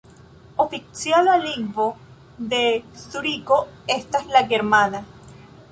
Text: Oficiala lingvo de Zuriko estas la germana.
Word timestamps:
Oficiala 0.63 1.35
lingvo 1.43 1.85
de 2.55 2.63
Zuriko 3.03 3.61
estas 3.99 4.29
la 4.37 4.47
germana. 4.55 5.03